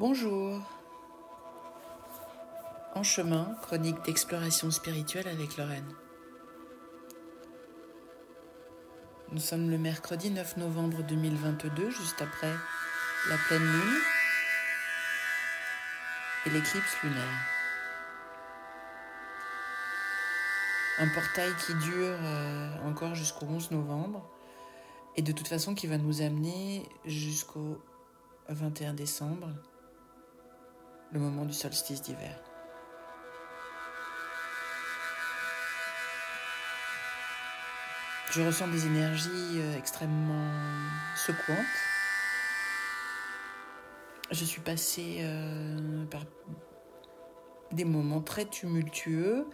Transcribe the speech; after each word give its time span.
Bonjour. 0.00 0.58
En 2.94 3.02
chemin, 3.02 3.54
chronique 3.60 4.02
d'exploration 4.06 4.70
spirituelle 4.70 5.28
avec 5.28 5.58
Lorraine. 5.58 5.94
Nous 9.30 9.40
sommes 9.40 9.68
le 9.68 9.76
mercredi 9.76 10.30
9 10.30 10.56
novembre 10.56 11.02
2022, 11.02 11.90
juste 11.90 12.22
après 12.22 12.54
la 13.28 13.36
pleine 13.46 13.60
lune 13.60 14.00
et 16.46 16.48
l'éclipse 16.48 16.96
lunaire. 17.02 17.38
Un 20.98 21.08
portail 21.08 21.52
qui 21.66 21.74
dure 21.74 22.16
euh, 22.22 22.88
encore 22.88 23.14
jusqu'au 23.14 23.44
11 23.44 23.72
novembre 23.72 24.26
et 25.16 25.20
de 25.20 25.32
toute 25.32 25.48
façon 25.48 25.74
qui 25.74 25.86
va 25.86 25.98
nous 25.98 26.22
amener 26.22 26.88
jusqu'au 27.04 27.76
21 28.48 28.94
décembre 28.94 29.50
le 31.12 31.20
moment 31.20 31.44
du 31.44 31.52
solstice 31.52 32.02
d'hiver. 32.02 32.36
Je 38.32 38.42
ressens 38.42 38.68
des 38.68 38.86
énergies 38.86 39.58
euh, 39.58 39.76
extrêmement 39.76 40.52
secouantes. 41.16 41.58
Je 44.30 44.44
suis 44.44 44.60
passée 44.60 45.18
euh, 45.22 46.04
par 46.06 46.22
des 47.72 47.84
moments 47.84 48.20
très 48.20 48.44
tumultueux 48.44 49.46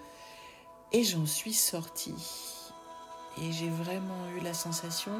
et 0.92 1.04
j'en 1.04 1.24
suis 1.24 1.54
sortie. 1.54 2.14
Et 3.40 3.50
j'ai 3.52 3.70
vraiment 3.70 4.28
eu 4.36 4.40
la 4.40 4.52
sensation 4.52 5.12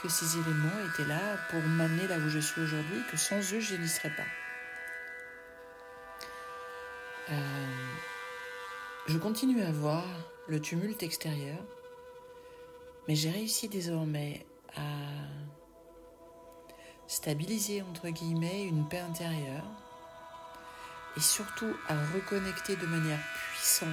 que 0.00 0.08
ces 0.08 0.38
éléments 0.38 0.68
étaient 0.88 1.08
là 1.08 1.38
pour 1.50 1.60
m'amener 1.62 2.06
là 2.06 2.18
où 2.18 2.28
je 2.28 2.38
suis 2.38 2.60
aujourd'hui, 2.60 3.02
que 3.10 3.16
sans 3.16 3.40
eux, 3.52 3.60
je 3.60 3.74
n'y 3.74 3.88
serais 3.88 4.10
pas. 4.10 4.45
Euh, 7.30 7.34
je 9.08 9.18
continue 9.18 9.62
à 9.62 9.72
voir 9.72 10.04
le 10.46 10.60
tumulte 10.60 11.02
extérieur, 11.02 11.58
mais 13.08 13.16
j'ai 13.16 13.30
réussi 13.30 13.68
désormais 13.68 14.46
à 14.76 14.82
stabiliser 17.08 17.82
entre 17.82 18.08
guillemets 18.08 18.64
une 18.64 18.88
paix 18.88 19.00
intérieure 19.00 19.64
et 21.16 21.20
surtout 21.20 21.74
à 21.88 21.94
reconnecter 22.14 22.76
de 22.76 22.86
manière 22.86 23.20
puissante 23.50 23.90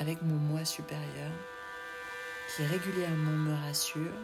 avec 0.00 0.22
mon 0.22 0.36
moi 0.36 0.64
supérieur 0.64 1.30
qui 2.56 2.64
régulièrement 2.64 3.32
me 3.32 3.54
rassure 3.66 4.14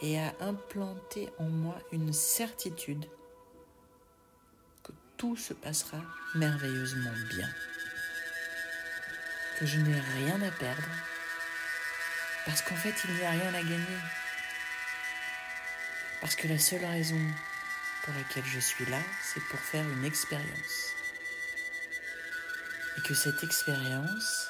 et 0.00 0.18
à 0.18 0.34
implanter 0.40 1.30
en 1.38 1.44
moi 1.44 1.76
une 1.92 2.12
certitude 2.12 3.06
tout 5.18 5.36
se 5.36 5.52
passera 5.52 5.98
merveilleusement 6.36 7.12
bien. 7.28 7.48
Que 9.58 9.66
je 9.66 9.78
n'ai 9.78 10.00
rien 10.00 10.40
à 10.40 10.50
perdre, 10.52 10.88
parce 12.46 12.62
qu'en 12.62 12.76
fait 12.76 12.94
il 13.04 13.14
n'y 13.14 13.24
a 13.24 13.30
rien 13.30 13.52
à 13.52 13.62
gagner. 13.62 13.98
Parce 16.20 16.36
que 16.36 16.46
la 16.46 16.58
seule 16.58 16.84
raison 16.84 17.20
pour 18.04 18.14
laquelle 18.14 18.44
je 18.44 18.60
suis 18.60 18.86
là, 18.86 19.00
c'est 19.22 19.42
pour 19.44 19.58
faire 19.58 19.84
une 19.88 20.04
expérience. 20.04 20.94
Et 22.96 23.00
que 23.02 23.14
cette 23.14 23.42
expérience, 23.42 24.48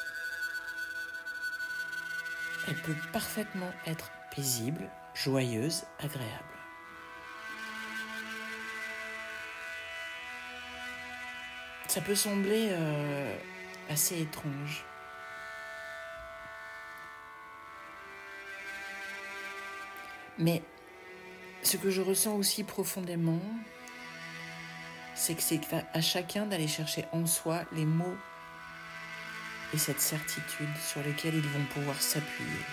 elle 2.66 2.80
peut 2.82 2.96
parfaitement 3.12 3.72
être 3.86 4.10
paisible, 4.34 4.90
joyeuse, 5.14 5.84
agréable. 5.98 6.57
Ça 11.88 12.02
peut 12.02 12.14
sembler 12.14 12.68
euh, 12.70 13.34
assez 13.88 14.20
étrange. 14.20 14.84
Mais 20.38 20.62
ce 21.62 21.78
que 21.78 21.90
je 21.90 22.02
ressens 22.02 22.36
aussi 22.36 22.62
profondément, 22.62 23.40
c'est 25.14 25.34
que 25.34 25.42
c'est 25.42 25.60
à 25.94 26.00
chacun 26.02 26.44
d'aller 26.44 26.68
chercher 26.68 27.06
en 27.12 27.26
soi 27.26 27.62
les 27.72 27.86
mots 27.86 28.16
et 29.72 29.78
cette 29.78 30.00
certitude 30.00 30.76
sur 30.86 31.02
lesquels 31.02 31.34
ils 31.34 31.40
vont 31.40 31.64
pouvoir 31.72 32.00
s'appuyer. 32.00 32.64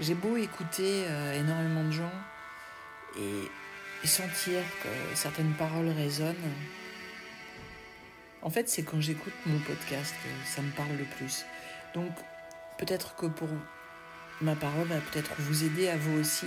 J'ai 0.00 0.14
beau 0.14 0.36
écouter 0.36 1.04
euh, 1.06 1.38
énormément 1.38 1.84
de 1.84 1.92
gens 1.92 2.12
et 3.18 3.50
et 4.02 4.06
sentir 4.06 4.60
que 4.82 5.16
certaines 5.16 5.52
paroles 5.54 5.88
résonnent. 5.88 6.36
En 8.42 8.50
fait, 8.50 8.68
c'est 8.68 8.82
quand 8.82 9.00
j'écoute 9.00 9.32
mon 9.46 9.58
podcast 9.58 10.14
que 10.22 10.48
ça 10.48 10.62
me 10.62 10.70
parle 10.70 10.96
le 10.96 11.04
plus. 11.04 11.44
Donc, 11.94 12.12
peut-être 12.78 13.16
que 13.16 13.26
pour 13.26 13.48
ma 14.40 14.54
parole 14.54 14.86
va 14.86 15.00
peut-être 15.00 15.32
vous 15.38 15.64
aider 15.64 15.88
à 15.88 15.96
vous 15.96 16.18
aussi, 16.18 16.46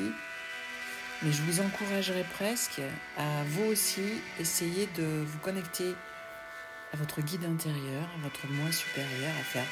mais 1.22 1.32
je 1.32 1.42
vous 1.42 1.60
encouragerais 1.60 2.26
presque 2.34 2.82
à 3.18 3.44
vous 3.48 3.66
aussi 3.66 4.22
essayer 4.40 4.88
de 4.96 5.24
vous 5.26 5.40
connecter 5.40 5.94
à 6.94 6.98
votre 6.98 7.22
guide 7.22 7.46
intérieur, 7.46 8.04
à 8.18 8.24
votre 8.24 8.48
moi 8.48 8.72
supérieur, 8.72 9.32
à 9.40 9.44
faire 9.44 9.68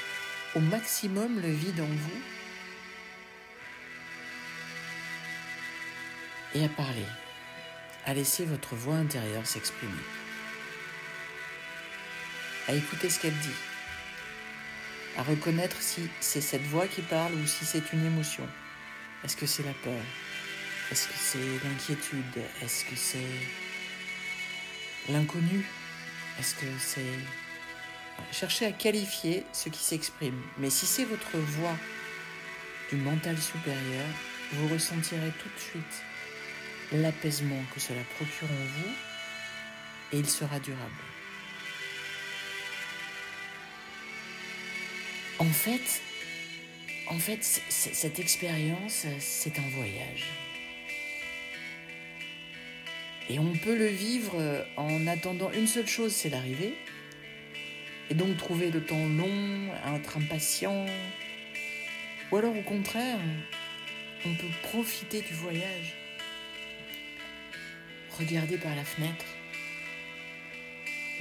au 0.56 0.59
maximum 0.59 1.39
le 1.41 1.50
vide 1.50 1.79
en 1.79 1.85
vous 1.85 2.22
et 6.56 6.66
à 6.66 6.69
parler 6.69 7.06
à 8.09 8.13
laisser 8.15 8.43
votre 8.43 8.73
voix 8.73 8.95
intérieure 8.95 9.45
s'exprimer, 9.45 9.93
à 12.67 12.73
écouter 12.73 13.07
ce 13.07 13.19
qu'elle 13.19 13.37
dit, 13.37 13.59
à 15.15 15.21
reconnaître 15.21 15.79
si 15.79 16.09
c'est 16.19 16.41
cette 16.41 16.63
voix 16.63 16.87
qui 16.87 17.03
parle 17.03 17.31
ou 17.35 17.45
si 17.45 17.65
c'est 17.65 17.93
une 17.93 18.03
émotion. 18.03 18.47
Est-ce 19.23 19.37
que 19.37 19.45
c'est 19.45 19.61
la 19.61 19.73
peur? 19.73 20.01
Est-ce 20.91 21.07
que 21.07 21.13
c'est 21.17 21.63
l'inquiétude? 21.63 22.41
Est-ce 22.63 22.83
que 22.85 22.95
c'est 22.95 23.19
l'inconnu? 25.07 25.63
Est-ce 26.39 26.55
que 26.55 26.65
c'est... 26.79 27.19
Cherchez 28.31 28.65
à 28.65 28.71
qualifier 28.71 29.45
ce 29.53 29.69
qui 29.69 29.83
s'exprime. 29.83 30.41
Mais 30.57 30.71
si 30.71 30.87
c'est 30.87 31.05
votre 31.05 31.37
voix 31.37 31.77
du 32.89 32.95
mental 32.95 33.37
supérieur, 33.37 34.07
vous 34.53 34.67
ressentirez 34.67 35.31
tout 35.43 35.49
de 35.55 35.59
suite 35.59 36.03
l'apaisement 36.91 37.61
que 37.73 37.79
cela 37.79 38.01
procure 38.16 38.47
en 38.50 38.66
vous 38.66 38.94
et 40.11 40.19
il 40.19 40.29
sera 40.29 40.59
durable. 40.59 41.03
En 45.38 45.45
fait, 45.45 46.01
en 47.07 47.17
fait, 47.17 47.44
cette 47.44 48.19
expérience, 48.19 49.05
c'est 49.19 49.57
un 49.57 49.69
voyage. 49.75 50.25
Et 53.29 53.38
on 53.38 53.53
peut 53.53 53.77
le 53.77 53.85
vivre 53.85 54.66
en 54.75 55.06
attendant 55.07 55.51
une 55.51 55.67
seule 55.67 55.88
chose, 55.88 56.13
c'est 56.13 56.29
l'arrivée. 56.29 56.73
Et 58.09 58.16
donc 58.16 58.38
trouver 58.38 58.71
le 58.71 58.83
temps 58.83 59.07
long, 59.07 59.69
être 59.95 60.17
impatient. 60.17 60.85
Ou 62.31 62.38
alors 62.38 62.57
au 62.57 62.63
contraire, 62.63 63.19
on 64.25 64.33
peut 64.33 64.51
profiter 64.63 65.21
du 65.21 65.33
voyage 65.33 65.98
regarder 68.19 68.57
par 68.57 68.75
la 68.75 68.84
fenêtre, 68.84 69.25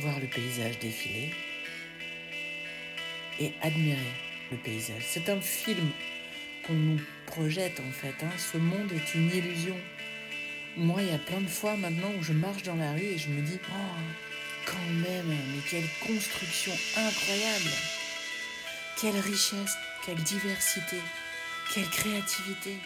voir 0.01 0.19
le 0.19 0.27
paysage 0.27 0.79
défiler 0.81 1.33
et 3.39 3.53
admirer 3.63 4.13
le 4.51 4.57
paysage. 4.57 5.03
C'est 5.07 5.29
un 5.29 5.41
film 5.41 5.91
qu'on 6.67 6.75
nous 6.75 7.01
projette 7.27 7.81
en 7.81 7.93
fait. 7.93 8.25
Hein. 8.25 8.31
Ce 8.37 8.59
monde 8.59 8.93
est 8.93 9.15
une 9.15 9.31
illusion. 9.31 9.77
Moi, 10.77 11.03
il 11.03 11.09
y 11.09 11.15
a 11.15 11.19
plein 11.19 11.41
de 11.41 11.49
fois 11.49 11.77
maintenant 11.77 12.11
où 12.19 12.23
je 12.23 12.33
marche 12.33 12.63
dans 12.63 12.77
la 12.77 12.93
rue 12.93 13.01
et 13.15 13.19
je 13.19 13.29
me 13.29 13.43
dis, 13.43 13.59
oh, 13.69 14.01
quand 14.67 14.93
même, 14.93 15.27
mais 15.27 15.63
quelle 15.69 15.89
construction 16.07 16.73
incroyable 16.97 17.71
Quelle 19.01 19.19
richesse, 19.19 19.75
quelle 20.05 20.23
diversité, 20.23 20.99
quelle 21.75 21.89
créativité 21.89 22.77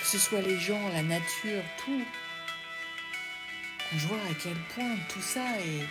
Que 0.00 0.06
ce 0.06 0.18
soit 0.18 0.40
les 0.40 0.58
gens, 0.58 0.88
la 0.94 1.02
nature, 1.02 1.62
tout 1.84 2.04
je 3.94 4.06
vois 4.06 4.18
à 4.18 4.34
quel 4.42 4.56
point 4.74 4.96
tout 5.08 5.20
ça 5.20 5.44
est, 5.60 5.86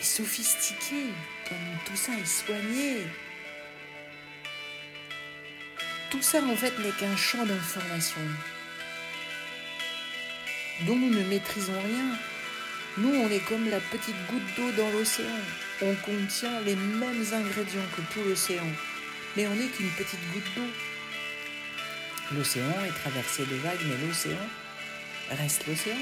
est 0.00 0.04
sophistiqué, 0.04 1.06
comme 1.48 1.58
tout 1.84 1.96
ça 1.96 2.12
est 2.12 2.26
soigné. 2.26 3.06
Tout 6.10 6.22
ça 6.22 6.42
en 6.42 6.56
fait 6.56 6.78
n'est 6.78 6.92
qu'un 6.92 7.16
champ 7.16 7.44
d'information 7.44 8.22
dont 10.86 10.96
nous 10.96 11.10
ne 11.10 11.24
maîtrisons 11.24 11.80
rien. 11.80 12.16
Nous, 12.98 13.14
on 13.14 13.30
est 13.30 13.44
comme 13.44 13.68
la 13.68 13.80
petite 13.80 14.16
goutte 14.28 14.54
d'eau 14.56 14.70
dans 14.72 14.90
l'océan. 14.90 15.26
On 15.82 15.94
contient 15.96 16.60
les 16.60 16.76
mêmes 16.76 17.24
ingrédients 17.32 17.88
que 17.96 18.02
tout 18.12 18.28
l'océan, 18.28 18.66
mais 19.36 19.46
on 19.46 19.54
n'est 19.54 19.68
qu'une 19.68 19.90
petite 19.90 20.20
goutte 20.32 20.54
d'eau. 20.56 20.70
L'océan 22.36 22.84
est 22.86 23.00
traversé 23.00 23.44
de 23.44 23.56
vagues, 23.56 23.84
mais 23.86 24.06
l'océan 24.06 24.48
reste 25.36 25.66
l'océan. 25.66 25.96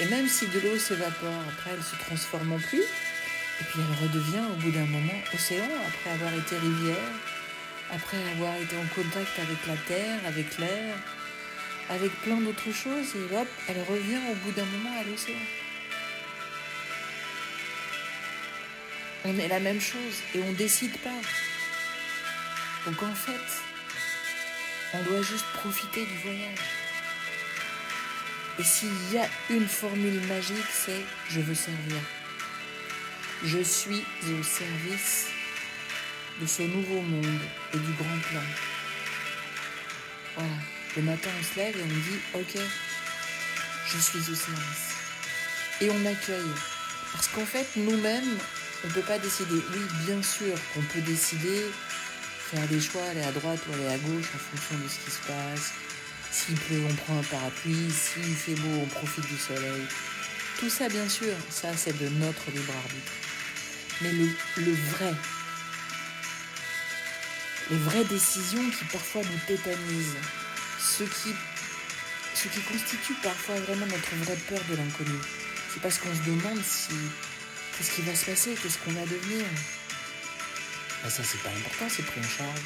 Et 0.00 0.06
même 0.06 0.28
si 0.28 0.46
de 0.46 0.60
l'eau 0.60 0.78
s'évapore, 0.78 1.42
après 1.48 1.70
elle 1.74 1.82
se 1.82 1.96
transforme 1.96 2.52
en 2.52 2.58
pluie, 2.58 2.78
et 3.60 3.64
puis 3.64 3.80
elle 3.80 4.08
redevient 4.08 4.46
au 4.52 4.56
bout 4.56 4.70
d'un 4.70 4.86
moment 4.86 5.20
océan, 5.34 5.68
après 5.86 6.10
avoir 6.10 6.32
été 6.34 6.56
rivière, 6.56 7.12
après 7.90 8.18
avoir 8.32 8.54
été 8.56 8.76
en 8.76 8.86
contact 8.94 9.38
avec 9.38 9.66
la 9.66 9.76
terre, 9.88 10.20
avec 10.26 10.58
l'air, 10.58 10.94
avec 11.90 12.12
plein 12.22 12.36
d'autres 12.36 12.72
choses, 12.72 13.14
et 13.16 13.34
hop, 13.34 13.48
elle 13.68 13.82
revient 13.88 14.20
au 14.30 14.34
bout 14.36 14.52
d'un 14.52 14.66
moment 14.66 15.00
à 15.00 15.04
l'océan. 15.04 15.36
On 19.24 19.36
est 19.36 19.48
la 19.48 19.58
même 19.58 19.80
chose 19.80 20.22
et 20.34 20.40
on 20.42 20.52
décide 20.52 20.96
pas. 20.98 21.20
Donc 22.86 23.02
en 23.02 23.14
fait, 23.14 23.62
on 24.94 25.02
doit 25.02 25.22
juste 25.22 25.46
profiter 25.54 26.06
du 26.06 26.18
voyage. 26.22 26.87
Et 28.58 28.64
s'il 28.64 29.12
y 29.12 29.18
a 29.18 29.28
une 29.50 29.68
formule 29.68 30.20
magique, 30.26 30.56
c'est 30.72 31.00
je 31.30 31.40
veux 31.40 31.54
servir. 31.54 32.00
Je 33.44 33.62
suis 33.62 34.04
au 34.24 34.42
service 34.42 35.26
de 36.40 36.46
ce 36.46 36.62
nouveau 36.62 37.00
monde 37.00 37.40
et 37.72 37.78
du 37.78 37.92
grand 37.92 38.18
plan. 38.30 38.42
Voilà. 40.34 40.50
Le 40.96 41.02
matin, 41.02 41.30
on 41.38 41.44
se 41.44 41.56
lève 41.56 41.76
et 41.76 41.82
on 41.82 41.86
dit 41.86 42.18
Ok, 42.34 42.60
je 43.86 43.98
suis 43.98 44.18
au 44.18 44.34
service. 44.34 44.94
Et 45.80 45.90
on 45.90 46.06
accueille. 46.06 46.54
Parce 47.12 47.28
qu'en 47.28 47.46
fait, 47.46 47.66
nous-mêmes, 47.76 48.38
on 48.84 48.88
ne 48.88 48.92
peut 48.92 49.02
pas 49.02 49.18
décider. 49.18 49.54
Oui, 49.54 49.80
bien 50.06 50.20
sûr 50.22 50.54
qu'on 50.74 50.82
peut 50.82 51.00
décider, 51.02 51.62
faire 52.50 52.66
des 52.66 52.80
choix, 52.80 53.02
aller 53.10 53.22
à 53.22 53.30
droite 53.30 53.60
ou 53.68 53.74
aller 53.74 53.86
à 53.86 53.98
gauche 53.98 54.30
en 54.34 54.38
fonction 54.38 54.78
de 54.78 54.88
ce 54.88 54.98
qui 55.04 55.10
se 55.12 55.20
passe. 55.26 55.72
S'il 56.30 56.54
pleut, 56.54 56.82
on 56.88 56.94
prend 56.94 57.18
un 57.18 57.22
parapluie. 57.22 57.90
S'il 57.90 58.34
fait 58.34 58.54
beau, 58.54 58.80
on 58.82 58.86
profite 58.86 59.26
du 59.26 59.38
soleil. 59.38 59.82
Tout 60.58 60.68
ça, 60.68 60.88
bien 60.88 61.08
sûr, 61.08 61.34
ça, 61.50 61.68
c'est 61.76 61.96
de 61.96 62.08
notre 62.08 62.50
libre 62.50 62.72
arbitre. 62.84 63.12
Mais 64.00 64.12
le, 64.12 64.72
vrai, 64.92 65.14
les 67.70 67.76
vraies 67.78 68.04
décisions 68.04 68.68
qui 68.70 68.84
parfois 68.86 69.22
nous 69.22 69.38
tétanisent, 69.46 70.16
ce 70.80 71.04
qui, 71.04 71.34
ce 72.34 72.48
qui 72.48 72.60
constitue 72.60 73.14
parfois 73.22 73.56
vraiment 73.60 73.86
notre 73.86 74.14
vraie 74.16 74.38
peur 74.48 74.60
de 74.70 74.76
l'inconnu, 74.76 75.18
c'est 75.72 75.80
parce 75.80 75.98
qu'on 75.98 76.14
se 76.14 76.22
demande 76.22 76.62
si 76.64 76.94
qu'est-ce 77.76 77.94
qui 77.94 78.02
va 78.02 78.14
se 78.14 78.24
passer, 78.26 78.54
qu'est-ce 78.62 78.78
qu'on 78.78 78.92
va 78.92 79.06
devenir. 79.06 79.44
Ben 81.02 81.10
ça 81.10 81.22
c'est 81.24 81.42
pas 81.42 81.50
important, 81.50 81.86
c'est 81.88 82.04
pris 82.04 82.20
en 82.20 82.24
charge. 82.24 82.60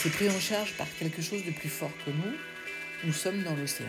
C'est 0.00 0.10
pris 0.10 0.30
en 0.30 0.38
charge 0.38 0.74
par 0.74 0.86
quelque 0.96 1.20
chose 1.20 1.44
de 1.44 1.50
plus 1.50 1.68
fort 1.68 1.90
que 2.06 2.10
nous. 2.10 2.36
Nous 3.02 3.12
sommes 3.12 3.42
dans 3.42 3.56
l'océan. 3.56 3.88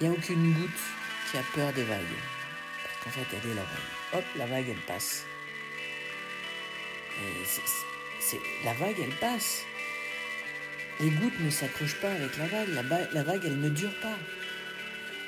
Il 0.00 0.08
n'y 0.08 0.14
a 0.14 0.18
aucune 0.18 0.54
goutte 0.54 0.70
qui 1.30 1.36
a 1.36 1.42
peur 1.54 1.70
des 1.74 1.84
vagues. 1.84 2.00
Parce 2.82 3.04
qu'en 3.04 3.10
fait, 3.10 3.36
elle 3.36 3.50
est 3.50 3.54
la 3.54 3.60
vague. 3.60 4.14
Hop, 4.14 4.24
la 4.38 4.46
vague, 4.46 4.64
elle 4.70 4.86
passe. 4.86 5.26
C'est, 8.18 8.40
la 8.64 8.72
vague, 8.72 8.96
elle 8.98 9.14
passe. 9.16 9.64
Les 10.98 11.10
gouttes 11.10 11.38
ne 11.40 11.50
s'accrochent 11.50 12.00
pas 12.00 12.12
avec 12.12 12.34
la 12.38 12.46
vague. 12.46 12.68
La, 12.68 12.82
la 13.12 13.22
vague, 13.24 13.42
elle 13.44 13.60
ne 13.60 13.68
dure 13.68 13.94
pas. 14.00 14.16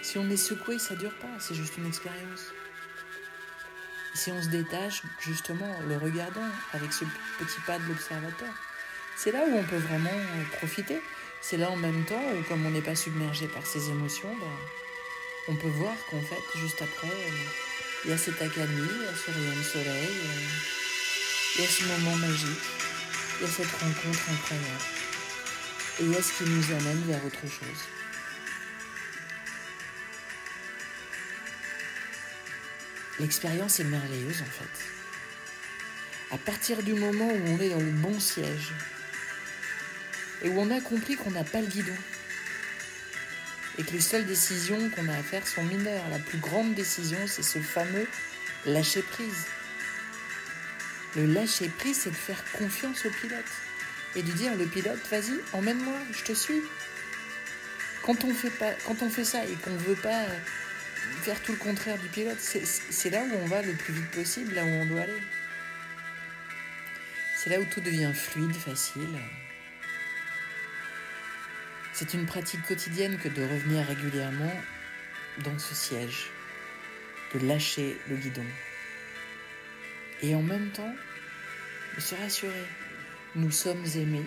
Si 0.01 0.17
on 0.17 0.31
est 0.31 0.39
secoué, 0.39 0.79
ça 0.79 0.95
dure 0.95 1.15
pas. 1.19 1.39
C'est 1.39 1.55
juste 1.55 1.77
une 1.77 1.87
expérience. 1.87 2.55
Si 4.19 4.33
on 4.33 4.43
se 4.43 4.49
détache, 4.49 5.03
justement, 5.21 5.79
le 5.89 5.97
regardant 5.97 6.51
avec 6.73 6.93
ce 6.93 7.05
petit 7.39 7.61
pas 7.65 7.79
de 7.79 7.85
l'observateur, 7.85 8.53
c'est 9.17 9.31
là 9.31 9.45
où 9.49 9.57
on 9.57 9.63
peut 9.63 9.77
vraiment 9.77 10.19
profiter. 10.57 11.01
C'est 11.41 11.57
là 11.57 11.71
en 11.71 11.77
même 11.77 12.05
temps 12.05 12.21
où, 12.35 12.43
comme 12.49 12.67
on 12.67 12.71
n'est 12.71 12.83
pas 12.83 12.97
submergé 12.97 13.47
par 13.47 13.65
ses 13.65 13.91
émotions, 13.91 14.35
ben, 14.41 14.57
on 15.47 15.55
peut 15.55 15.69
voir 15.69 15.95
qu'en 16.11 16.21
fait, 16.21 16.59
juste 16.59 16.83
après, 16.83 17.15
il 18.05 18.11
y 18.11 18.13
a 18.13 18.19
cette 18.19 18.43
accalmie, 18.43 18.91
il 18.91 19.05
y 19.05 19.07
a 19.07 19.15
ce 19.15 19.31
rayon 19.31 19.57
de 19.57 19.63
soleil, 19.63 20.11
il 21.55 21.63
y 21.63 21.65
a 21.65 21.69
ce 21.69 21.85
moment 21.85 22.17
magique, 22.17 22.67
il 23.39 23.47
y 23.47 23.49
a 23.49 23.53
cette 23.53 23.71
rencontre 23.71 24.31
incroyable. 24.33 24.85
Et 26.01 26.03
il 26.03 26.11
y 26.11 26.17
a 26.17 26.23
ce 26.23 26.43
qui 26.43 26.51
nous 26.51 26.73
amène 26.73 27.05
vers 27.07 27.25
autre 27.25 27.43
chose. 27.43 27.83
L'expérience 33.21 33.81
est 33.81 33.85
merveilleuse 33.85 34.43
en 34.43 34.45
fait. 34.45 34.85
À 36.31 36.39
partir 36.39 36.83
du 36.85 36.95
moment 36.95 37.27
où 37.27 37.41
on 37.49 37.61
est 37.61 37.71
dans 37.71 37.79
le 37.79 37.91
bon 37.91 38.21
siège 38.21 38.73
et 40.43 40.49
où 40.49 40.61
on 40.61 40.71
a 40.71 40.81
compris 40.81 41.17
qu'on 41.17 41.33
n'a 41.33 41.43
pas 41.43 41.61
le 41.61 41.67
guidon 41.67 41.97
et 43.77 43.83
que 43.83 43.91
les 43.91 44.01
seules 44.01 44.27
décisions 44.27 44.91
qu'on 44.91 45.09
a 45.09 45.15
à 45.15 45.23
faire 45.23 45.47
sont 45.49 45.65
mineures, 45.65 46.09
la 46.11 46.21
plus 46.21 46.39
grande 46.39 46.75
décision 46.75 47.19
c'est 47.27 47.43
ce 47.43 47.59
fameux 47.59 48.07
lâcher 48.67 49.03
prise. 49.03 49.47
Le 51.17 51.27
lâcher 51.27 51.69
prise 51.69 52.03
c'est 52.03 52.11
de 52.11 52.15
faire 52.15 52.45
confiance 52.53 53.05
au 53.05 53.11
pilote 53.11 53.45
et 54.15 54.23
de 54.23 54.31
dire 54.31 54.55
le 54.55 54.67
pilote 54.67 55.01
vas-y 55.11 55.41
emmène-moi, 55.55 55.99
je 56.13 56.23
te 56.23 56.33
suis. 56.35 56.63
Quand 58.03 58.23
on 58.23 58.33
fait 58.33 58.51
pas, 58.51 58.73
quand 58.87 59.03
on 59.03 59.11
fait 59.11 59.25
ça 59.25 59.45
et 59.45 59.55
qu'on 59.55 59.77
veut 59.77 59.97
pas 59.97 60.25
faire 61.23 61.41
tout 61.43 61.53
le 61.53 61.59
contraire 61.59 61.99
du 61.99 62.09
pilote. 62.09 62.39
C'est 62.39 63.11
là 63.11 63.23
où 63.23 63.35
on 63.43 63.47
va 63.47 63.63
le 63.63 63.73
plus 63.75 63.93
vite 63.93 64.11
possible, 64.11 64.55
là 64.55 64.65
où 64.65 64.69
on 64.69 64.87
doit 64.87 65.03
aller. 65.03 65.23
C'est 67.37 67.51
là 67.51 67.61
où 67.61 67.65
tout 67.65 67.81
devient 67.81 68.13
fluide, 68.15 68.55
facile. 68.55 69.19
C'est 71.93 72.15
une 72.15 72.27
pratique 72.27 72.63
quotidienne 72.63 73.19
que 73.19 73.29
de 73.29 73.43
revenir 73.43 73.87
régulièrement 73.87 74.53
dans 75.45 75.59
ce 75.59 75.75
siège, 75.75 76.31
de 77.35 77.47
lâcher 77.47 77.97
le 78.09 78.17
guidon. 78.17 78.47
Et 80.23 80.35
en 80.35 80.43
même 80.43 80.71
temps, 80.71 80.95
de 81.97 82.01
se 82.01 82.15
rassurer, 82.15 82.67
nous 83.35 83.51
sommes 83.51 83.85
aimés, 83.97 84.27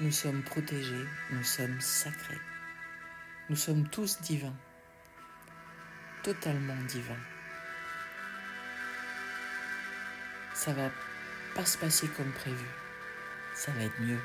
nous 0.00 0.12
sommes 0.12 0.42
protégés, 0.42 1.06
nous 1.30 1.44
sommes 1.44 1.80
sacrés, 1.80 2.40
nous 3.48 3.56
sommes 3.56 3.88
tous 3.88 4.20
divins 4.20 4.56
totalement 6.22 6.76
divin. 6.88 7.16
Ça 10.54 10.72
va 10.72 10.90
pas 11.54 11.64
se 11.64 11.76
passer 11.78 12.08
comme 12.08 12.32
prévu. 12.32 12.66
Ça 13.54 13.72
va 13.72 13.84
être 13.84 14.00
mieux. 14.00 14.20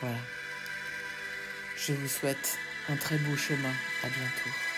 Voilà. 0.00 0.18
Je 1.76 1.92
vous 1.92 2.08
souhaite 2.08 2.58
un 2.88 2.96
très 2.96 3.18
beau 3.18 3.36
chemin. 3.36 3.72
À 4.02 4.08
bientôt. 4.08 4.69